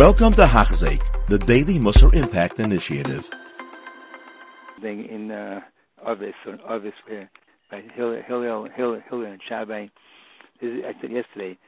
Welcome 0.00 0.32
to 0.32 0.46
Hachzeik, 0.46 1.02
the 1.28 1.36
Daily 1.36 1.78
Musar 1.78 2.14
Impact 2.14 2.58
Initiative. 2.58 3.28
In 4.82 5.30
uh, 5.30 5.60
Ovis, 6.06 6.32
Ovis, 6.66 6.94
where 7.06 7.30
by 7.70 7.82
Hillel, 7.94 8.22
Hillel, 8.26 8.66
Hillel, 8.74 9.26
and 9.26 9.42
Shammai, 9.46 9.88
I 10.62 10.92
said 11.02 11.12
yesterday, 11.12 11.58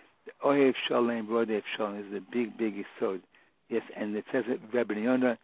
Ohev 0.43 0.73
Shalom, 0.89 1.27
Rodef 1.27 1.63
Shalom 1.77 1.99
is 1.99 2.07
the 2.11 2.21
big, 2.33 2.57
big 2.57 2.75
Yisod. 2.75 3.21
Yes, 3.69 3.83
and 3.95 4.17
it 4.17 4.25
says 4.33 4.45
it, 4.49 4.61
Rabbi 4.73 4.95
Yonah, 4.95 5.37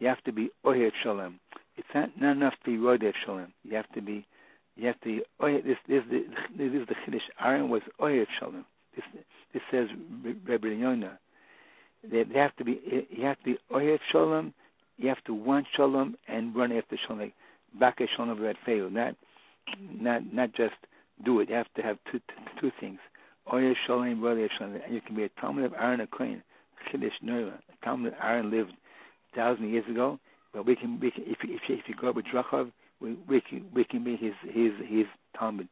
you 0.00 0.08
have 0.08 0.24
to 0.24 0.32
be 0.32 0.50
Ohev 0.64 0.90
Shalom. 1.04 1.38
It's 1.76 1.86
not, 1.94 2.10
not 2.20 2.32
enough 2.32 2.54
to 2.64 2.72
be 2.72 2.76
Rodef 2.76 3.12
Shalom. 3.24 3.52
You 3.62 3.76
have 3.76 3.92
to 3.92 4.02
be, 4.02 4.26
you 4.74 4.88
have 4.88 5.00
to 5.02 5.06
be, 5.06 5.22
Ohev, 5.40 5.62
this, 5.62 5.78
this, 5.86 6.02
this, 6.10 6.22
this 6.58 6.72
is 6.72 6.88
the 6.88 6.96
Chiddush. 7.06 7.20
Aaron 7.40 7.68
was 7.70 7.82
Ohev 8.00 8.26
Shalom. 8.36 8.64
This, 8.96 9.04
this 9.54 9.62
says 9.70 9.86
Rabbi 10.44 10.66
Yonah. 10.70 11.20
They, 12.10 12.24
have 12.38 12.56
to 12.56 12.64
be, 12.64 12.80
eh, 12.90 13.00
you 13.10 13.24
have 13.24 13.38
to 13.38 13.44
be 13.44 13.58
Ohev 13.72 13.98
Shalom, 14.10 14.54
you 14.98 15.08
have 15.08 15.22
to 15.24 15.34
want 15.34 15.66
Shalom 15.76 16.16
and 16.28 16.54
run 16.54 16.72
after 16.72 16.98
Shalom. 17.06 17.32
Back 17.78 17.98
Shalom 18.16 18.40
that 18.42 18.56
fail. 18.64 18.90
Not, 18.90 19.14
not, 19.92 20.32
not 20.32 20.54
just 20.54 20.74
do 21.24 21.40
it. 21.40 21.48
You 21.48 21.56
have 21.56 21.72
to 21.76 21.82
have 21.82 21.98
two, 22.10 22.18
two, 22.18 22.60
two 22.60 22.70
things. 22.80 22.98
Ohev 23.52 23.74
Shalom, 23.86 24.20
Rodef 24.20 24.48
Shalom. 24.58 24.80
And 24.84 24.94
you 24.94 25.00
can 25.00 25.16
be 25.16 25.24
a 25.24 25.28
Talmud 25.40 25.64
of 25.64 25.72
Aaron 25.74 26.00
Akoin. 26.00 26.42
Chiddush 26.90 27.10
Noira. 27.24 27.58
Talmud 27.84 28.14
Aaron 28.22 28.50
lived 28.50 28.72
thousand 29.34 29.70
years 29.70 29.84
ago, 29.88 30.18
but 30.52 30.66
we 30.66 30.76
can, 30.76 30.98
we 31.00 31.10
can 31.10 31.24
if 31.26 31.38
if 31.42 31.60
if 31.68 31.88
you 31.88 31.94
go 32.00 32.12
with 32.12 32.24
Drachov, 32.26 32.72
we 33.00 33.16
we 33.28 33.40
can 33.40 33.66
we 33.74 33.84
can 33.84 34.04
be 34.04 34.16
his 34.16 34.34
his 34.42 34.72
his 34.88 35.06
Talmud. 35.38 35.68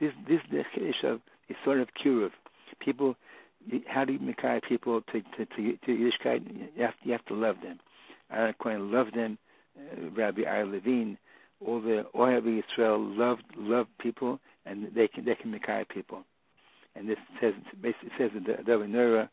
This 0.00 0.12
this 0.28 0.40
the 0.50 0.62
chiddush 0.74 1.04
of 1.04 1.20
is 1.48 1.56
sort 1.64 1.80
of 1.80 1.88
kiruv. 2.02 2.30
People, 2.80 3.16
how 3.86 4.04
do 4.04 4.12
you 4.12 4.18
make 4.18 4.40
people 4.68 5.02
to 5.12 5.20
to 5.20 5.46
to, 5.46 5.76
to 5.76 5.86
Yiddishkeit? 5.86 6.46
You 6.76 6.82
have 6.84 6.94
you 7.02 7.12
have 7.12 7.24
to 7.26 7.34
love 7.34 7.56
them. 7.62 7.78
Aaron 8.30 8.54
Cohen 8.60 8.92
loved 8.92 9.14
them. 9.14 9.38
Uh, 9.78 10.10
Rabbi 10.10 10.42
Aryeh 10.42 10.72
Levin, 10.72 11.18
all 11.64 11.80
the 11.80 12.04
Ohev 12.14 12.62
Israel 12.62 12.98
loved 13.00 13.44
loved 13.56 13.90
people, 13.98 14.40
and 14.66 14.88
they 14.94 15.08
can 15.08 15.24
they 15.24 15.34
can 15.34 15.50
make 15.50 15.66
people. 15.88 16.24
And 16.94 17.08
this 17.08 17.18
says 17.40 17.54
basically 17.80 18.10
says 18.18 18.30
in 18.36 18.44
the 18.44 18.54
Davar 18.62 18.88
Nura 18.88 19.28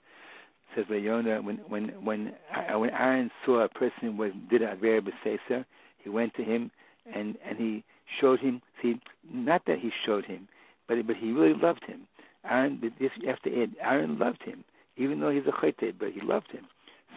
says 0.76 0.86
Yonah, 0.90 1.42
when 1.42 1.58
when 1.68 1.90
when 2.04 2.34
uh, 2.54 2.80
when 2.80 2.90
Aaron 2.92 3.32
saw 3.46 3.64
a 3.64 3.70
person 3.70 4.18
was 4.18 4.32
did 4.50 4.62
a 4.62 4.76
very 4.76 5.02
beseser, 5.02 5.66
he 5.98 6.10
went 6.10 6.34
to 6.36 6.44
him 6.44 6.72
and 7.14 7.38
and 7.48 7.58
he 7.58 7.84
showed 8.20 8.40
him. 8.40 8.62
See, 8.82 9.00
not 9.32 9.64
that 9.68 9.80
he 9.80 9.92
showed 10.06 10.26
him, 10.26 10.48
but 10.88 11.06
but 11.08 11.16
he 11.16 11.32
really 11.32 11.58
loved 11.60 11.84
him. 11.86 12.08
Aaron, 12.50 12.80
this 12.82 13.12
you 13.20 13.28
have 13.30 13.42
to 13.44 13.64
add. 13.64 13.76
Aaron 13.82 14.18
loved 14.18 14.44
him, 14.44 14.64
even 14.98 15.20
though 15.20 15.30
he's 15.30 15.44
a 15.48 15.52
chayte, 15.52 15.94
but 16.00 16.12
he 16.12 16.22
loved 16.22 16.52
him. 16.52 16.66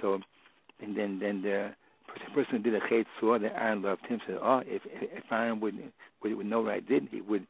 So, 0.00 0.20
and 0.80 0.96
then 0.96 1.18
then 1.20 1.42
the 1.42 1.70
person 2.34 2.56
who 2.56 2.70
did 2.70 2.74
a 2.74 2.80
chayt 2.80 3.06
saw 3.20 3.38
that 3.38 3.52
Aaron 3.54 3.82
loved 3.82 4.06
him. 4.06 4.20
Said, 4.26 4.38
oh, 4.40 4.62
if 4.66 4.82
if 4.84 5.24
Aaron 5.30 5.60
would 5.60 5.74
would, 6.22 6.34
would 6.34 6.46
know 6.46 6.62
what 6.62 6.74
I 6.74 6.80
did, 6.80 7.08
he 7.10 7.20
would 7.20 7.46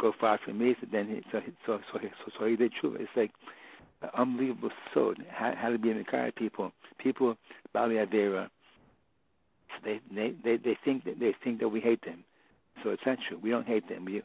go 0.00 0.12
far 0.20 0.38
from 0.44 0.58
me. 0.58 0.76
So 0.80 0.86
then 0.90 1.08
he 1.08 1.22
so 1.32 1.40
so 1.66 1.80
so, 1.92 1.98
so, 2.02 2.32
so 2.38 2.46
he 2.46 2.56
did 2.56 2.72
true. 2.80 2.96
It's 2.98 3.10
like 3.16 3.30
unbelievable 4.16 4.70
sod 4.94 5.16
how, 5.30 5.54
how 5.56 5.70
to 5.70 5.78
be 5.78 5.90
in 5.90 5.98
the 5.98 6.32
people. 6.36 6.72
People 6.98 7.36
Bali 7.72 7.96
Avera. 7.96 8.48
They 9.84 10.00
they 10.14 10.34
they 10.44 10.56
they 10.56 10.78
think 10.84 11.04
that 11.04 11.18
they 11.20 11.34
think 11.42 11.60
that 11.60 11.68
we 11.68 11.80
hate 11.80 12.04
them. 12.04 12.24
So 12.82 12.90
it's 12.90 13.02
not 13.04 13.18
true. 13.28 13.38
We 13.42 13.50
don't 13.50 13.66
hate 13.66 13.88
them. 13.88 14.04
We 14.04 14.22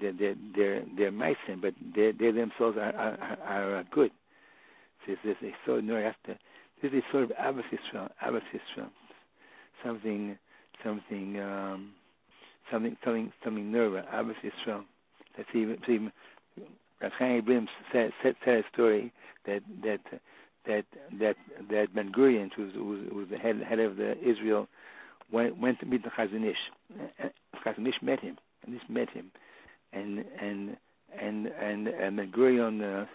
they're 0.00 0.12
they're 0.12 0.34
they're, 0.56 0.82
they're 0.96 1.56
but 1.56 1.74
they 1.94 2.12
they 2.12 2.30
themselves 2.30 2.76
are 2.76 2.94
are, 2.94 3.38
are, 3.44 3.84
good. 3.90 4.10
So 5.06 5.14
this 5.24 5.36
is 5.42 5.52
so 5.66 5.80
no 5.80 5.96
after 5.96 6.38
this 6.82 6.92
is 6.92 7.02
sort 7.10 7.24
of 7.24 7.32
Abbas 7.38 7.64
Yisrael, 7.72 8.88
something 9.84 10.38
something 10.82 11.40
um 11.40 11.92
something 12.70 12.96
something 13.04 13.32
something 13.42 13.72
nerva 13.72 14.04
Abbas 14.12 14.36
Yisrael. 14.42 14.84
That's 15.36 15.48
even, 15.54 15.78
even 15.88 16.12
Chaim 17.18 17.44
Brim 17.44 17.68
said, 17.92 18.12
said, 18.22 18.36
said 18.44 18.54
a 18.58 18.62
story 18.72 19.12
that 19.46 19.62
that 19.82 20.00
that 20.66 20.84
that 21.18 21.36
that 21.70 21.94
Ben 21.94 22.12
Gurion, 22.12 22.50
who 22.54 22.64
was, 22.64 22.72
who 22.74 23.16
was 23.16 23.28
the 23.30 23.36
head 23.38 23.60
head 23.68 23.80
of 23.80 23.96
the 23.96 24.16
Israel, 24.18 24.68
went 25.32 25.58
went 25.58 25.80
to 25.80 25.86
meet 25.86 26.02
the 26.02 26.10
Chazon 26.10 26.48
Ish. 26.48 27.30
Chazon 27.64 27.88
Ish 27.88 28.02
met 28.02 28.20
him, 28.20 28.36
and 28.64 28.74
this 28.74 28.82
met 28.88 29.10
him, 29.10 29.30
and 30.04 30.24
and 30.40 30.76
and 31.20 31.46
and, 31.46 31.88
and 31.88 32.16
Ben 32.16 32.32
Gurion 32.32 32.82
uh, 32.82 33.06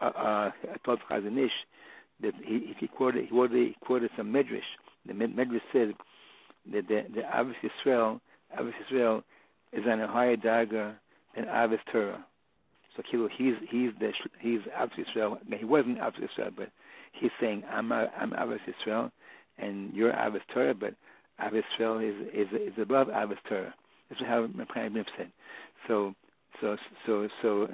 uh, 0.00 0.04
uh, 0.04 0.50
told 0.84 1.00
Chazon 1.10 1.44
Ish 1.44 1.50
that 2.22 2.34
he 2.44 2.74
he 2.78 2.86
quoted 2.88 3.24
he 3.24 3.30
quoted, 3.30 3.68
he 3.68 3.76
quoted 3.84 4.10
some 4.16 4.32
medrash. 4.32 4.60
The 5.06 5.12
medrash 5.12 5.60
said 5.72 5.94
that 6.72 6.88
the 6.88 7.04
the 7.14 7.22
Avis 7.38 7.56
Israel 7.62 8.20
Avis 8.58 8.74
Israel 8.86 9.22
is 9.72 9.84
on 9.86 10.00
a 10.00 10.08
higher 10.08 10.36
dagger 10.36 10.96
than 11.34 11.46
Avis 11.48 11.80
Torah. 11.92 12.24
So 12.96 13.02
Kilo, 13.08 13.28
he's 13.28 13.54
he's 13.70 13.90
the 14.00 14.12
he's 14.40 14.60
Abbas 14.76 14.98
Israel. 15.08 15.38
He 15.56 15.64
wasn't 15.64 15.98
Abbas 15.98 16.20
Israel, 16.30 16.50
but 16.56 16.70
he's 17.12 17.30
saying 17.40 17.62
I'm 17.70 17.92
a, 17.92 18.10
I'm 18.18 18.32
Abbas 18.32 18.60
Israel, 18.66 19.10
and 19.58 19.94
you're 19.94 20.10
Abbas 20.10 20.42
Torah, 20.52 20.74
but 20.74 20.94
Abbas 21.38 21.62
Israel 21.74 21.98
is 21.98 22.14
is 22.34 22.48
is 22.52 22.72
above 22.80 23.08
Abbas 23.08 23.38
Torah. 23.48 23.74
This 24.08 24.18
is 24.20 24.26
how 24.26 24.46
Bim 24.46 25.04
said. 25.16 25.30
So 25.86 26.14
so 26.60 26.76
so 27.06 27.28
so 27.42 27.68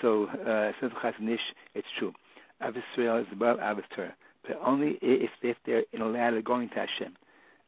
so 0.00 0.26
uh, 0.26 0.72
says 0.80 0.90
Chazon 1.02 1.32
Ish, 1.32 1.40
it's 1.74 1.86
true. 1.98 2.12
Abbas 2.60 2.82
Israel 2.94 3.18
is 3.18 3.26
above 3.32 3.58
Abbas 3.60 3.84
Torah, 3.94 4.14
but 4.46 4.58
only 4.64 4.98
if 5.02 5.30
if 5.42 5.56
they're 5.66 5.84
in 5.92 6.00
a 6.00 6.08
ladder 6.08 6.42
going 6.42 6.68
to 6.70 6.74
Hashem. 6.74 7.16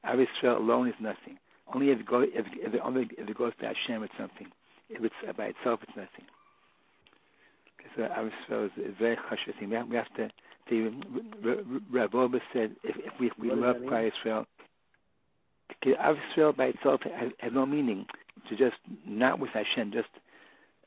Abbas 0.04 0.26
Israel 0.38 0.58
alone 0.58 0.88
is 0.88 0.94
nothing. 1.00 1.38
Only 1.72 1.90
if 1.90 2.00
it, 2.00 2.06
go, 2.06 2.20
if, 2.20 2.30
if, 2.34 2.74
it, 2.74 2.80
only 2.84 3.08
if 3.16 3.28
it 3.28 3.38
goes 3.38 3.52
to 3.60 3.66
Hashem, 3.66 4.02
it's 4.02 4.12
something. 4.18 4.48
If 4.90 5.02
it's 5.02 5.36
by 5.36 5.46
itself, 5.46 5.80
it's 5.82 5.96
nothing. 5.96 6.26
So 7.96 8.02
I 8.02 8.20
was, 8.20 8.32
so 8.48 8.68
it's 8.76 8.96
a 8.96 9.02
very 9.02 9.16
chashuv 9.16 9.58
thing. 9.58 9.70
We 9.70 9.76
have, 9.76 9.88
we 9.88 9.96
have 9.96 10.14
to. 10.16 10.28
The 10.70 11.64
Rav 11.92 12.14
Oba 12.14 12.38
said, 12.52 12.74
if, 12.82 12.96
if 12.96 13.12
we, 13.20 13.26
if 13.26 13.32
we 13.38 13.50
love 13.50 13.76
Klal 13.76 14.10
Israel, 14.10 14.46
Av 16.00 16.16
Israel 16.30 16.52
by 16.52 16.66
itself 16.66 17.00
has, 17.02 17.30
has 17.38 17.52
no 17.52 17.66
meaning. 17.66 18.06
To 18.50 18.56
just 18.56 18.76
not 19.06 19.38
with 19.38 19.50
Hashem, 19.50 19.92
just 19.92 20.08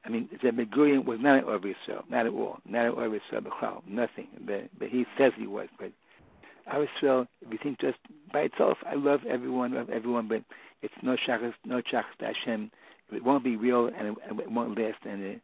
I 0.07 0.09
mean, 0.09 0.29
the 0.41 0.49
Megurian 0.49 1.05
was 1.05 1.19
not 1.21 1.39
an 1.39 1.43
Av 1.45 1.59
Israel, 1.59 2.03
not 2.09 2.25
at 2.25 2.31
all, 2.31 2.59
not 2.65 2.85
an 2.85 2.91
Av 2.93 3.13
Israel, 3.13 3.41
Bechal, 3.41 3.81
nothing. 3.87 4.27
But, 4.45 4.69
but 4.79 4.87
he 4.87 5.05
says 5.17 5.33
he 5.37 5.47
was. 5.47 5.67
But 5.77 5.91
Av 6.71 6.83
Israel, 6.83 7.27
if 7.41 7.51
you 7.51 7.59
think 7.61 7.79
just 7.81 7.97
by 8.31 8.41
itself, 8.41 8.77
I 8.89 8.95
love 8.95 9.21
everyone, 9.29 9.73
love 9.73 9.89
everyone, 9.89 10.27
but 10.29 10.43
it's 10.81 10.93
no 11.03 11.17
shachas, 11.27 11.53
no 11.65 11.81
shachas 11.81 12.17
to 12.19 12.25
Hashem. 12.25 12.71
It 13.11 13.23
won't 13.23 13.43
be 13.43 13.57
real 13.57 13.87
and 13.87 14.15
it, 14.17 14.51
won't 14.51 14.77
last, 14.77 14.97
and 15.03 15.23
it, 15.23 15.41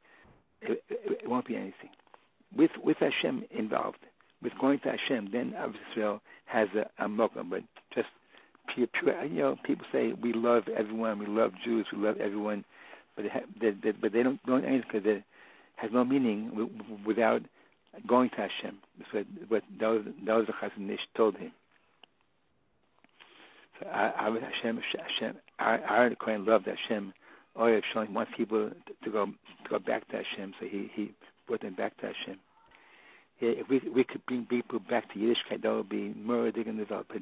it, 0.61 0.83
it 0.89 1.29
won't 1.29 1.47
be 1.47 1.55
anything. 1.55 1.89
With 2.55 2.71
with 2.81 2.97
Hashem 2.99 3.43
involved, 3.51 3.99
with 4.41 4.53
going 4.59 4.79
to 4.79 4.91
Hashem, 4.91 5.29
then 5.31 5.55
Israel 5.91 6.21
has 6.45 6.67
a, 6.75 7.03
a 7.03 7.07
mokum. 7.07 7.49
But 7.49 7.63
just 7.95 8.09
you 8.77 8.87
know, 9.29 9.55
people 9.63 9.85
say 9.91 10.13
we 10.21 10.33
love 10.33 10.63
everyone, 10.75 11.19
we 11.19 11.25
love 11.25 11.51
Jews, 11.63 11.85
we 11.91 11.99
love 11.99 12.17
everyone, 12.17 12.65
but 13.15 13.25
they, 13.59 13.71
they, 13.71 13.91
but 13.91 14.11
they 14.13 14.23
don't 14.23 14.43
don't 14.45 14.65
anything 14.65 14.83
because 14.91 15.05
it 15.05 15.23
has 15.75 15.91
no 15.91 16.03
meaning 16.03 16.69
without 17.05 17.41
going 18.07 18.29
to 18.31 18.35
Hashem. 18.35 18.77
So 19.11 19.23
what 19.47 19.63
that 19.79 19.87
was 19.87 20.01
that 20.25 20.35
was 20.35 20.47
the 20.47 20.53
Chazon 20.53 20.97
told 21.15 21.37
him. 21.37 21.51
So 23.79 23.87
I, 23.87 24.11
I 24.17 24.29
Hashem, 24.29 24.79
Hashem, 25.19 25.37
I, 25.59 25.77
I 25.77 26.35
loved 26.37 26.67
Hashem 26.67 27.13
Oyev 27.57 27.81
Shalom 27.91 28.13
wants 28.13 28.31
people 28.35 28.71
to 29.03 29.09
go 29.11 29.25
to 29.25 29.69
go 29.69 29.79
back 29.79 30.07
to 30.09 30.17
Hashem, 30.17 30.53
so 30.59 30.65
he 30.65 30.89
he 30.93 31.11
brought 31.47 31.61
them 31.61 31.75
back 31.75 31.95
to 31.97 32.07
Hashem. 32.07 32.39
If 33.45 33.69
we 33.69 33.79
we 33.93 34.03
could 34.03 34.25
bring 34.25 34.45
people 34.45 34.79
back 34.79 35.11
to 35.13 35.19
Yiddishkeit, 35.19 35.61
that 35.63 35.71
would 35.71 35.89
be 35.89 36.13
more 36.15 36.51
develop. 36.51 37.07
But 37.09 37.21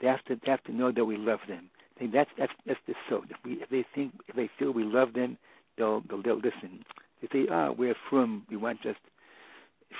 they 0.00 0.08
have 0.08 0.24
to 0.26 0.36
they 0.36 0.50
have 0.50 0.64
to 0.64 0.72
know 0.72 0.92
that 0.92 1.04
we 1.04 1.16
love 1.16 1.40
them. 1.48 1.70
I 1.96 2.00
think 2.00 2.12
that's 2.12 2.30
that's 2.38 2.52
that's 2.66 2.80
the 2.86 2.94
so. 3.08 3.22
If 3.28 3.36
we 3.44 3.52
if 3.62 3.68
they 3.70 3.84
think 3.94 4.12
if 4.28 4.36
they 4.36 4.50
feel 4.58 4.72
we 4.72 4.84
love 4.84 5.12
them, 5.12 5.38
they'll 5.76 6.02
they'll, 6.08 6.22
they'll 6.22 6.36
listen. 6.36 6.84
If 7.22 7.30
they 7.30 7.46
ah 7.52 7.70
we're 7.70 7.94
from 8.08 8.44
we 8.50 8.56
want 8.56 8.82
just 8.82 8.98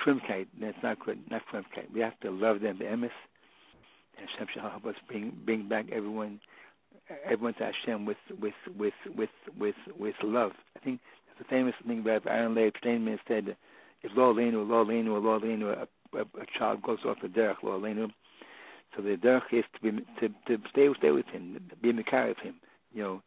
frumkeit, 0.05 0.47
that's 0.59 0.77
not 0.83 0.99
good, 1.05 1.19
not 1.29 1.41
frumkeit. 1.53 1.91
We 1.93 2.01
have 2.01 2.19
to 2.21 2.31
love 2.31 2.61
them, 2.61 2.79
the 2.79 2.85
emes. 2.85 3.11
And 4.17 4.27
Hashem 4.29 4.47
shall 4.53 4.69
help 4.69 4.85
us 4.85 4.95
bring 5.07 5.33
bring 5.45 5.69
back 5.69 5.85
everyone 5.91 6.39
everyone 7.25 7.53
to 7.55 7.71
Hashem 7.71 8.05
with 8.05 8.17
with 8.39 8.53
with 8.77 8.93
with 9.15 9.29
with 9.57 9.75
with 9.99 10.15
love. 10.23 10.51
I 10.75 10.79
think 10.79 10.99
it's 11.31 11.47
a 11.47 11.49
famous 11.49 11.73
thing 11.85 12.03
by 12.03 12.19
Aaron 12.29 12.55
Leib 12.55 12.73
Steinman 12.79 13.19
said, 13.27 13.49
"If 13.49 13.57
lo 14.15 14.33
leinu, 14.33 14.67
lo 14.67 14.83
leinu, 14.85 15.21
lo 15.21 15.39
leinu, 15.39 15.71
a, 15.71 15.87
a, 16.17 16.21
a 16.21 16.45
child 16.57 16.81
goes 16.81 16.99
off 17.05 17.17
the 17.21 17.27
derech, 17.27 17.63
lo 17.63 17.79
leinu." 17.79 18.11
So 18.95 19.01
the 19.01 19.15
derech 19.15 19.53
is 19.53 19.65
to 19.75 19.79
be 19.81 20.05
to 20.19 20.29
to 20.47 20.63
stay 20.69 20.87
stay 20.97 21.11
with 21.11 21.27
him, 21.27 21.57
be 21.81 21.89
in 21.89 21.95
the 21.95 22.03
car 22.03 22.29
of 22.29 22.37
him. 22.37 22.55
You 22.93 23.03
know, 23.03 23.21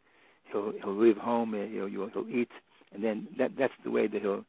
he'll 0.51 0.73
he'll 0.83 0.95
leave 0.95 1.17
home, 1.17 1.53
he'll 1.53 1.87
he'll, 1.87 2.29
eat, 2.29 2.51
and 2.93 3.03
then 3.03 3.27
that 3.37 3.51
that's 3.57 3.73
the 3.83 3.91
way 3.91 4.07
that 4.07 4.21
he'll 4.21 4.45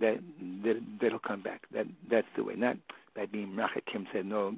that 0.00 0.18
that 0.64 0.82
that'll 1.00 1.18
come 1.18 1.42
back. 1.42 1.62
That 1.72 1.86
that's 2.10 2.28
the 2.36 2.44
way. 2.44 2.54
Not 2.54 2.76
by 3.16 3.26
being 3.26 3.48
machakim 3.48 4.06
said 4.12 4.26
no, 4.26 4.54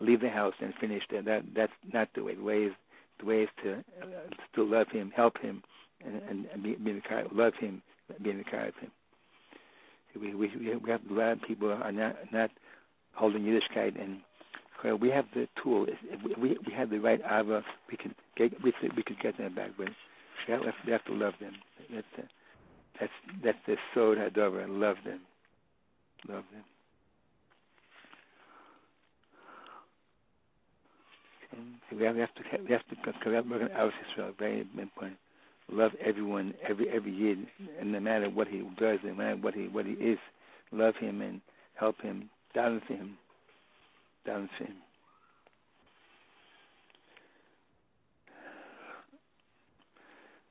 leave 0.00 0.20
the 0.20 0.28
house 0.28 0.54
and 0.60 0.72
finish 0.80 1.02
there. 1.10 1.22
That 1.22 1.42
that's 1.54 1.72
not 1.92 2.08
the 2.14 2.22
way. 2.22 2.34
The 2.34 2.42
way 2.42 2.58
is 2.64 2.72
the 3.20 3.26
way 3.26 3.42
is 3.42 3.48
to 3.62 3.74
uh, 4.02 4.06
still 4.52 4.66
love 4.66 4.88
him, 4.88 5.12
help 5.14 5.38
him, 5.38 5.62
and 6.04 6.22
and, 6.28 6.46
and 6.52 6.62
be, 6.62 6.74
be 6.76 6.90
in 6.90 6.96
the 6.96 7.02
car, 7.02 7.24
love 7.32 7.54
him, 7.58 7.82
be 8.22 8.30
in 8.30 8.38
the 8.38 8.44
car 8.44 8.66
with 8.66 8.76
him. 8.76 8.90
We 10.24 10.34
we 10.34 10.76
we 10.76 10.90
have 10.90 11.00
of 11.10 11.42
people 11.42 11.70
are 11.70 11.92
not 11.92 12.16
not 12.32 12.50
holding 13.14 13.42
Yiddishkeit 13.42 14.00
and 14.00 14.20
we 15.00 15.10
have 15.10 15.26
the 15.34 15.48
tool. 15.62 15.86
If 15.88 16.38
we 16.38 16.56
we 16.66 16.72
have 16.74 16.90
the 16.90 16.98
right 16.98 17.20
ava, 17.24 17.62
we 17.90 17.96
can 17.96 18.14
get 18.36 18.52
we 18.62 18.72
can, 18.72 18.90
we 18.96 19.02
can 19.02 19.16
get 19.22 19.38
them 19.38 19.54
back. 19.54 19.70
But 19.78 19.88
we 20.48 20.52
have, 20.54 20.62
we 20.86 20.92
have 20.92 21.04
to 21.06 21.14
love 21.14 21.34
them. 21.40 21.52
That's 23.00 23.12
that's 23.42 23.58
the 23.66 23.76
sod 23.94 24.18
hadover. 24.18 24.66
Love 24.68 24.96
them, 25.04 25.20
love 26.28 26.44
them. 26.52 26.64
And 31.90 31.98
we 32.00 32.06
have, 32.06 32.14
we 32.14 32.20
have 32.20 32.34
to 32.34 32.42
we 32.66 32.72
have 32.72 32.86
to 32.88 33.30
have 33.30 33.70
our 33.76 33.92
Israel. 34.12 34.32
Very 34.38 34.66
important. 34.78 35.18
Love 35.74 35.92
everyone, 36.04 36.54
every 36.68 36.88
every 36.88 37.12
year, 37.12 37.36
and 37.80 37.92
no 37.92 37.98
matter 37.98 38.30
what 38.30 38.46
he 38.46 38.62
does, 38.78 39.00
no 39.04 39.12
matter 39.14 39.36
what 39.36 39.54
he 39.54 39.66
what 39.68 39.84
he 39.84 39.92
is, 39.94 40.18
love 40.70 40.94
him 41.00 41.20
and 41.20 41.40
help 41.74 42.00
him, 42.00 42.30
balance 42.54 42.84
him 42.88 43.18
dancing. 44.24 44.76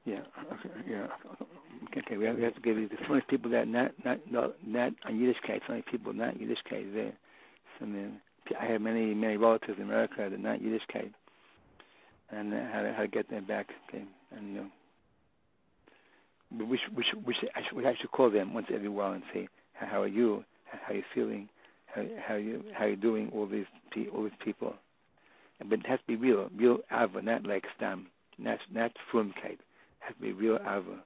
Yeah, 0.06 0.20
okay, 0.52 0.70
yeah. 0.90 1.08
Okay, 1.98 2.18
we 2.18 2.26
have, 2.26 2.36
we 2.36 2.44
have 2.44 2.56
to 2.56 2.62
give 2.62 2.78
you 2.78 2.90
the 2.90 2.98
first 3.08 3.28
people 3.28 3.50
that 3.52 3.68
not 3.68 3.92
not 4.04 4.20
not 4.30 4.54
not 4.66 4.92
on 5.06 5.14
Yiddishkeit. 5.14 5.62
So 5.66 5.70
many 5.74 5.84
people 5.90 6.14
not 6.14 6.36
Yiddishkeit 6.36 6.94
there. 6.94 7.14
So 7.80 7.86
then 7.86 8.20
I 8.60 8.66
have 8.66 8.82
many 8.82 9.14
many 9.14 9.38
relatives 9.38 9.78
in 9.78 9.84
America 9.86 10.28
that 10.30 10.40
not 10.40 10.60
Yiddishkeit, 10.60 11.14
and 12.32 12.54
uh, 12.54 12.58
how 12.74 12.82
to 12.82 12.94
how 12.94 13.02
to 13.04 13.08
get 13.08 13.30
them 13.30 13.46
back. 13.46 13.68
Okay, 13.88 14.04
and 14.36 14.48
you 14.50 14.56
know, 14.56 14.68
we 16.58 16.78
should, 16.78 16.96
we 16.96 17.04
should, 17.04 17.26
we 17.26 17.34
should, 17.34 17.50
I 17.56 17.62
should, 17.68 17.86
I 17.86 17.96
should 18.00 18.12
call 18.12 18.30
them 18.30 18.54
once 18.54 18.68
every 18.74 18.90
while 18.90 19.14
and 19.14 19.24
say, 19.34 19.48
how 19.74 20.02
are 20.02 20.08
you? 20.08 20.44
How 20.66 20.94
are 20.94 20.96
you 20.96 21.04
feeling? 21.14 21.50
how, 21.94 22.04
how 22.28 22.36
you 22.36 22.64
how 22.74 22.86
you 22.86 22.96
doing 22.96 23.30
all 23.34 23.48
these 23.48 23.66
all 24.14 24.24
these 24.24 24.32
people, 24.44 24.74
but 25.70 25.80
it 25.80 25.86
has 25.86 26.00
to 26.00 26.08
be 26.08 26.16
real, 26.16 26.50
real 26.58 26.80
ava, 26.92 27.22
not 27.22 27.46
like 27.46 27.64
stam, 27.76 28.08
not 28.38 28.60
not 28.72 28.92
frumkeit. 29.12 29.54
It 29.54 29.60
has 30.00 30.16
to 30.16 30.22
be 30.22 30.34
real 30.34 30.56
ava, 30.56 31.04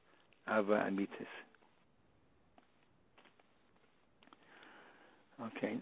ava 0.50 0.86
amitis. 0.90 1.08
Okay, 5.48 5.78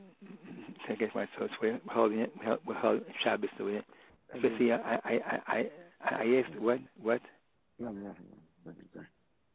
so 0.86 0.94
I 0.94 0.96
guess 0.96 1.12
my 1.16 1.28
thoughts 1.38 1.54
we're 1.62 1.80
holding 1.90 2.20
it. 2.20 2.34
We're 2.66 2.76
holding 2.76 3.06
Shabbos 3.24 3.50
the 3.58 3.66
way. 3.66 3.82
See, 4.58 4.72
I 4.72 4.78
I 4.78 5.00
I 5.06 5.40
I, 5.48 5.66
I 6.04 6.44
asked 6.44 6.60
what 6.60 6.80
what. 7.02 7.22
No, 7.80 7.92
nothing. 7.92 8.26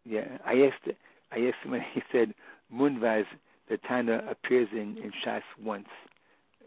Yeah, 0.05 0.38
I 0.44 0.55
asked 0.62 0.97
I 1.32 1.38
asked 1.38 1.67
when 1.67 1.81
he 1.93 2.02
said 2.11 2.35
Munvaz 2.73 3.25
the 3.69 3.76
Tana 3.76 4.25
appears 4.29 4.69
in, 4.73 4.97
in 4.99 5.12
Shas 5.25 5.43
once. 5.62 5.88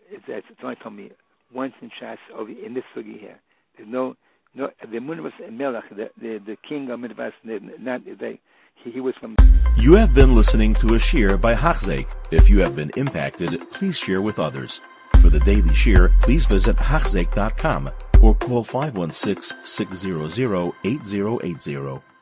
It's, 0.09 0.23
it's 0.27 0.59
only 0.63 0.77
told 0.81 0.95
me 0.95 1.11
once 1.53 1.73
in 1.81 1.89
Shas 1.89 2.17
over 2.35 2.49
in 2.51 2.73
this 2.73 2.83
sugi 2.95 3.19
here. 3.19 3.39
There's 3.75 3.89
no 3.89 4.15
no 4.55 4.69
the 4.81 4.99
Munvas 4.99 5.33
Melech, 5.51 5.89
the, 5.89 6.09
the 6.21 6.39
the 6.45 6.57
king 6.67 6.89
of 6.89 6.99
Midvas, 6.99 7.33
not 7.43 8.01
they. 8.19 8.39
He, 8.83 8.91
he 8.91 8.99
was 8.99 9.13
from. 9.19 9.35
You 9.77 9.93
have 9.93 10.13
been 10.13 10.35
listening 10.35 10.73
to 10.75 10.95
a 10.95 10.97
shiur 10.97 11.39
by 11.39 11.53
Hachzeik. 11.53 12.07
If 12.31 12.49
you 12.49 12.59
have 12.59 12.75
been 12.75 12.91
impacted, 12.97 13.61
please 13.71 13.97
share 13.97 14.21
with 14.21 14.39
others. 14.39 14.81
For 15.21 15.29
the 15.29 15.39
daily 15.39 15.69
shiur, 15.69 16.19
please 16.21 16.45
visit 16.45 16.75
Hachzeik.com 16.77 17.91
or 18.21 18.35
call 18.35 18.63
516 18.63 19.57
600 19.65 20.73
8080. 20.83 22.12